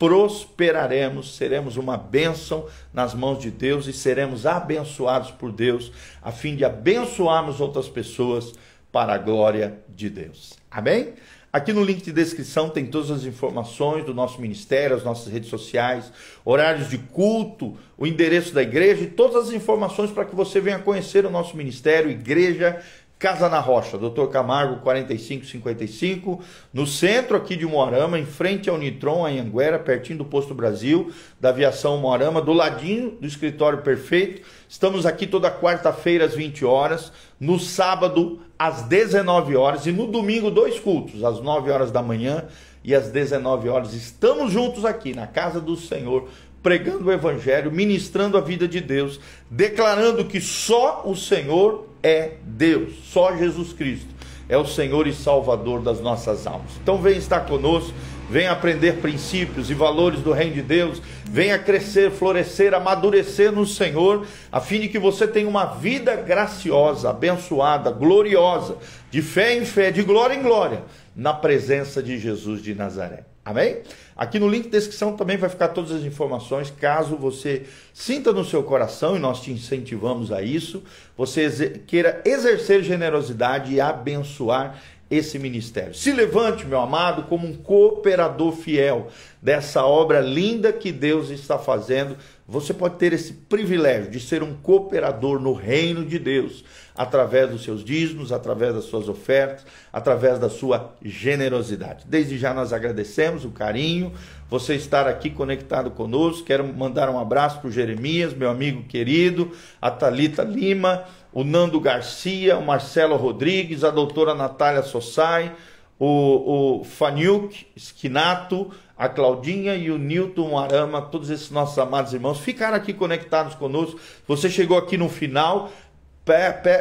prosperaremos, 0.01 1.36
seremos 1.36 1.77
uma 1.77 1.96
bênção 1.96 2.65
nas 2.91 3.13
mãos 3.13 3.38
de 3.38 3.51
Deus 3.51 3.86
e 3.86 3.93
seremos 3.93 4.48
abençoados 4.48 5.29
por 5.29 5.51
Deus, 5.51 5.91
a 6.24 6.31
fim 6.31 6.55
de 6.55 6.65
abençoarmos 6.65 7.62
outras 7.62 7.88
pessoas 7.88 8.51
para 8.91 9.13
a 9.13 9.17
glória 9.20 9.77
de 9.88 10.10
Deus. 10.10 10.53
Amém? 10.72 11.13
Aqui 11.53 11.72
no 11.72 11.84
link 11.84 12.01
de 12.01 12.12
descrição 12.12 12.67
tem 12.67 12.88
todas 12.88 13.12
as 13.12 13.25
informações 13.25 14.03
do 14.03 14.12
nosso 14.12 14.41
ministério, 14.41 14.96
as 14.96 15.03
nossas 15.03 15.31
redes 15.31 15.50
sociais, 15.50 16.12
horários 16.43 16.89
de 16.89 16.98
culto, 16.98 17.77
o 17.96 18.08
endereço 18.08 18.55
da 18.55 18.63
igreja 18.63 19.03
e 19.03 19.08
todas 19.08 19.50
as 19.50 19.53
informações 19.53 20.10
para 20.10 20.25
que 20.25 20.36
você 20.36 20.60
venha 20.60 20.79
conhecer 20.79 21.27
o 21.27 21.29
nosso 21.29 21.55
ministério, 21.55 22.10
Igreja 22.10 22.81
Casa 23.21 23.47
na 23.47 23.59
Rocha, 23.59 23.99
Dr. 23.99 24.29
Camargo 24.31 24.77
4555, 24.77 26.41
no 26.73 26.87
centro 26.87 27.37
aqui 27.37 27.55
de 27.55 27.67
Moarama, 27.67 28.17
em 28.17 28.25
frente 28.25 28.67
ao 28.67 28.79
Nitron, 28.79 29.27
em 29.27 29.39
Anguera, 29.39 29.77
pertinho 29.77 30.17
do 30.17 30.25
Posto 30.25 30.55
Brasil, 30.55 31.11
da 31.39 31.49
Aviação 31.49 31.99
Moarama, 31.99 32.41
do 32.41 32.51
ladinho 32.51 33.11
do 33.11 33.27
Escritório 33.27 33.83
Perfeito. 33.83 34.41
Estamos 34.67 35.05
aqui 35.05 35.27
toda 35.27 35.51
quarta-feira 35.51 36.25
às 36.25 36.33
20 36.33 36.65
horas, 36.65 37.11
no 37.39 37.59
sábado 37.59 38.39
às 38.57 38.81
19 38.87 39.55
horas 39.55 39.85
e 39.85 39.91
no 39.91 40.07
domingo 40.07 40.49
dois 40.49 40.79
cultos, 40.79 41.23
às 41.23 41.39
9 41.39 41.69
horas 41.69 41.91
da 41.91 42.01
manhã 42.01 42.45
e 42.83 42.95
às 42.95 43.09
19 43.09 43.69
horas. 43.69 43.93
Estamos 43.93 44.51
juntos 44.51 44.83
aqui 44.83 45.13
na 45.13 45.27
casa 45.27 45.61
do 45.61 45.75
Senhor, 45.75 46.27
pregando 46.62 47.08
o 47.08 47.12
evangelho, 47.12 47.72
ministrando 47.72 48.38
a 48.38 48.41
vida 48.41 48.68
de 48.68 48.80
Deus, 48.80 49.20
declarando 49.50 50.25
que 50.25 50.39
só 50.39 51.03
o 51.06 51.15
Senhor 51.15 51.88
é 52.03 52.34
Deus, 52.44 52.94
só 53.12 53.36
Jesus 53.36 53.74
Cristo 53.74 54.22
é 54.51 54.58
o 54.58 54.68
Senhor 54.68 55.08
e 55.08 55.13
Salvador 55.13 55.82
das 55.82 56.01
nossas 56.01 56.46
almas. 56.46 56.72
Então 56.84 57.01
vem 57.01 57.18
estar 57.18 57.39
conosco, 57.46 57.94
vem 58.30 58.48
aprender 58.48 58.98
princípios 58.98 59.72
e 59.72 59.74
valores 59.74 60.20
do 60.20 60.34
reino 60.34 60.56
de 60.56 60.62
Deus, 60.62 61.01
venha 61.24 61.58
crescer, 61.58 62.12
florescer, 62.12 62.74
amadurecer 62.74 63.50
no 63.50 63.65
Senhor, 63.65 64.27
a 64.51 64.60
fim 64.60 64.82
de 64.82 64.89
que 64.89 65.00
você 65.00 65.25
tenha 65.25 65.48
uma 65.48 65.63
vida 65.65 66.18
graciosa, 66.18 67.12
abençoada, 67.12 67.91
gloriosa, 67.91 68.75
de 69.10 69.22
fé 69.22 69.56
em 69.56 69.63
fé, 69.63 69.89
de 69.89 70.03
glória 70.03 70.36
em 70.36 70.41
glória, 70.41 70.84
na 71.15 71.34
presença 71.34 72.03
de 72.03 72.20
Jesus 72.20 72.62
de 72.62 72.75
Nazaré. 72.75 73.30
Amém? 73.43 73.81
Aqui 74.15 74.38
no 74.38 74.48
link 74.48 74.65
de 74.65 74.69
descrição 74.69 75.15
também 75.15 75.36
vai 75.36 75.50
ficar 75.50 75.69
todas 75.69 75.91
as 75.91 76.03
informações, 76.03 76.69
caso 76.69 77.15
você 77.15 77.65
sinta 77.91 78.31
no 78.31 78.45
seu 78.45 78.62
coração, 78.62 79.15
e 79.15 79.19
nós 79.19 79.41
te 79.41 79.51
incentivamos 79.51 80.31
a 80.31 80.43
isso, 80.43 80.83
você 81.17 81.81
queira 81.88 82.21
exercer 82.24 82.83
generosidade 82.83 83.74
e 83.74 83.81
abençoar 83.81 84.79
esse 85.12 85.38
ministério. 85.38 85.93
Se 85.93 86.12
levante, 86.12 86.65
meu 86.65 86.79
amado, 86.79 87.24
como 87.24 87.45
um 87.45 87.53
cooperador 87.53 88.53
fiel 88.53 89.07
dessa 89.41 89.86
obra 89.86 90.21
linda 90.21 90.71
que 90.71 90.89
Deus 90.89 91.29
está 91.29 91.60
fazendo. 91.60 92.15
Você 92.48 92.74
pode 92.74 92.95
ter 92.95 93.13
esse 93.13 93.33
privilégio 93.33 94.12
de 94.12 94.19
ser 94.19 94.43
um 94.43 94.53
cooperador 94.53 95.39
no 95.39 95.53
reino 95.53 96.05
de 96.05 96.19
Deus, 96.19 96.63
através 96.95 97.50
dos 97.50 97.63
seus 97.63 97.83
dízimos, 97.83 98.31
através 98.31 98.74
das 98.74 98.86
suas 98.86 99.07
ofertas, 99.07 99.65
através 99.91 100.38
da 100.38 100.50
sua 100.50 100.93
generosidade. 101.01 102.05
Desde 102.07 102.38
já 102.38 102.53
nós 102.53 102.74
agradecemos 102.74 103.45
o 103.45 103.51
carinho, 103.51 104.12
você 104.50 104.75
estar 104.75 105.07
aqui 105.07 105.29
conectado 105.29 105.91
conosco. 105.91 106.45
Quero 106.45 106.65
mandar 106.65 107.10
um 107.10 107.19
abraço 107.19 107.60
para 107.60 107.69
o 107.69 107.71
Jeremias, 107.71 108.33
meu 108.33 108.50
amigo 108.50 108.83
querido, 108.83 109.51
a 109.81 109.89
Talita 109.89 110.43
Lima 110.43 111.05
o 111.33 111.43
Nando 111.43 111.79
Garcia, 111.79 112.57
o 112.57 112.65
Marcelo 112.65 113.15
Rodrigues, 113.15 113.83
a 113.83 113.89
doutora 113.89 114.36
Natália 114.36 114.83
Sossai, 114.83 115.53
o, 115.98 116.79
o 116.79 116.83
Faniuk 116.83 117.67
Skinato, 117.75 118.71
a 119.01 119.10
Claudinha 119.10 119.75
e 119.75 119.89
o 119.89 119.98
Newton 119.98 120.55
Arama, 120.55 121.01
todos 121.01 121.31
esses 121.31 121.50
nossos 121.50 121.79
amados 121.79 122.13
irmãos, 122.13 122.39
ficaram 122.39 122.77
aqui 122.77 122.93
conectados 122.93 123.55
conosco. 123.55 124.00
Você 124.27 124.48
chegou 124.48 124.77
aqui 124.77 124.96
no 124.96 125.10
final, 125.10 125.72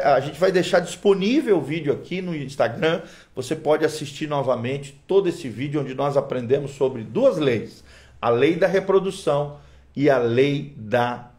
a 0.05 0.19
gente 0.19 0.39
vai 0.39 0.51
deixar 0.51 0.81
disponível 0.81 1.57
o 1.57 1.61
vídeo 1.61 1.91
aqui 1.91 2.21
no 2.21 2.35
Instagram. 2.35 3.01
Você 3.35 3.55
pode 3.55 3.83
assistir 3.83 4.27
novamente 4.27 5.01
todo 5.07 5.29
esse 5.29 5.49
vídeo 5.49 5.81
onde 5.81 5.95
nós 5.95 6.15
aprendemos 6.15 6.75
sobre 6.75 7.01
duas 7.01 7.39
leis: 7.39 7.83
a 8.21 8.29
lei 8.29 8.55
da 8.55 8.67
reprodução 8.67 9.57
e 9.95 10.07
a 10.07 10.19
lei 10.19 10.75
da 10.77 11.31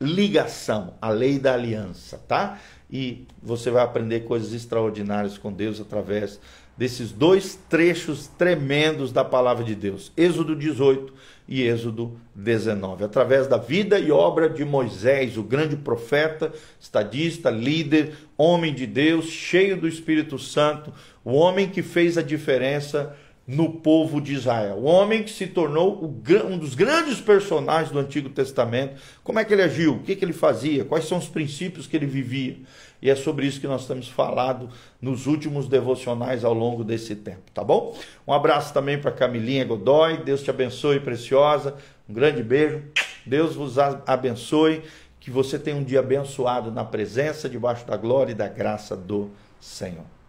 ligação, 0.00 0.94
a 0.98 1.10
lei 1.10 1.38
da 1.38 1.52
aliança, 1.52 2.16
tá? 2.26 2.58
E 2.90 3.26
você 3.42 3.70
vai 3.70 3.82
aprender 3.82 4.20
coisas 4.20 4.54
extraordinárias 4.54 5.36
com 5.36 5.52
Deus 5.52 5.78
através 5.78 6.40
desses 6.76 7.12
dois 7.12 7.58
trechos 7.68 8.26
tremendos 8.26 9.12
da 9.12 9.24
palavra 9.24 9.64
de 9.64 9.74
Deus, 9.74 10.12
Êxodo 10.16 10.56
18 10.56 11.12
e 11.46 11.62
Êxodo 11.62 12.16
19, 12.34 13.04
através 13.04 13.46
da 13.46 13.56
vida 13.56 13.98
e 13.98 14.10
obra 14.10 14.48
de 14.48 14.64
Moisés, 14.64 15.36
o 15.36 15.42
grande 15.42 15.76
profeta, 15.76 16.52
estadista, 16.80 17.50
líder, 17.50 18.14
homem 18.38 18.72
de 18.74 18.86
Deus, 18.86 19.26
cheio 19.26 19.76
do 19.76 19.86
Espírito 19.86 20.38
Santo, 20.38 20.92
o 21.24 21.32
homem 21.32 21.68
que 21.68 21.82
fez 21.82 22.16
a 22.16 22.22
diferença 22.22 23.14
no 23.46 23.70
povo 23.70 24.20
de 24.20 24.34
Israel. 24.34 24.76
O 24.76 24.84
homem 24.84 25.22
que 25.22 25.30
se 25.30 25.46
tornou 25.46 26.04
um 26.04 26.58
dos 26.58 26.74
grandes 26.74 27.20
personagens 27.20 27.90
do 27.90 27.98
Antigo 27.98 28.28
Testamento. 28.28 29.00
Como 29.22 29.38
é 29.38 29.44
que 29.44 29.52
ele 29.52 29.62
agiu? 29.62 29.94
O 29.94 30.00
que, 30.00 30.14
que 30.14 30.24
ele 30.24 30.32
fazia? 30.32 30.84
Quais 30.84 31.06
são 31.06 31.18
os 31.18 31.28
princípios 31.28 31.86
que 31.86 31.96
ele 31.96 32.06
vivia? 32.06 32.56
E 33.02 33.10
é 33.10 33.16
sobre 33.16 33.44
isso 33.46 33.60
que 33.60 33.66
nós 33.66 33.86
temos 33.86 34.08
falado 34.08 34.68
nos 35.00 35.26
últimos 35.26 35.66
devocionais 35.66 36.44
ao 36.44 36.54
longo 36.54 36.84
desse 36.84 37.16
tempo, 37.16 37.50
tá 37.52 37.64
bom? 37.64 37.98
Um 38.26 38.32
abraço 38.32 38.72
também 38.72 38.96
para 38.96 39.10
Camilinha 39.10 39.64
Godoy. 39.64 40.18
Deus 40.18 40.40
te 40.40 40.50
abençoe, 40.50 41.00
preciosa. 41.00 41.74
Um 42.08 42.14
grande 42.14 42.44
beijo. 42.44 42.80
Deus 43.26 43.56
vos 43.56 43.76
abençoe. 43.78 44.82
Que 45.18 45.30
você 45.30 45.58
tenha 45.58 45.76
um 45.76 45.84
dia 45.84 46.00
abençoado 46.00 46.70
na 46.70 46.84
presença, 46.84 47.48
debaixo 47.48 47.84
da 47.86 47.96
glória 47.96 48.32
e 48.32 48.34
da 48.34 48.48
graça 48.48 48.96
do 48.96 49.30
Senhor. 49.60 50.21